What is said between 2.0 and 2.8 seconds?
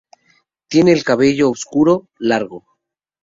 largo.